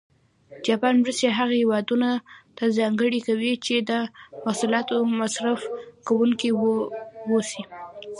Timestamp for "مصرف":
5.19-5.61